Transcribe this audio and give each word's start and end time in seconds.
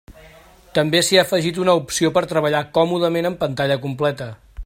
També 0.77 1.01
s'hi 1.09 1.19
ha 1.19 1.25
afegit 1.25 1.59
una 1.65 1.75
opció 1.81 2.11
per 2.17 2.25
treballar 2.33 2.63
còmodament 2.79 3.31
en 3.33 3.39
pantalla 3.47 3.79
completa. 3.87 4.31